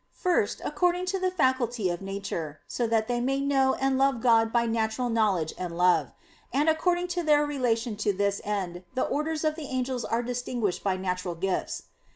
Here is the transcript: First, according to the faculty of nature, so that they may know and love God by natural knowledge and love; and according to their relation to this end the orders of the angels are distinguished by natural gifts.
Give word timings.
First, 0.15 0.61
according 0.65 1.05
to 1.13 1.19
the 1.19 1.29
faculty 1.29 1.91
of 1.91 2.01
nature, 2.01 2.59
so 2.67 2.87
that 2.87 3.07
they 3.07 3.21
may 3.21 3.39
know 3.39 3.75
and 3.75 3.99
love 3.99 4.19
God 4.19 4.51
by 4.51 4.65
natural 4.65 5.09
knowledge 5.09 5.53
and 5.59 5.77
love; 5.77 6.11
and 6.51 6.67
according 6.67 7.07
to 7.09 7.21
their 7.21 7.45
relation 7.45 7.95
to 7.97 8.11
this 8.11 8.41
end 8.43 8.81
the 8.95 9.03
orders 9.05 9.43
of 9.43 9.53
the 9.53 9.67
angels 9.67 10.03
are 10.03 10.23
distinguished 10.23 10.83
by 10.83 10.97
natural 10.97 11.35
gifts. 11.35 11.83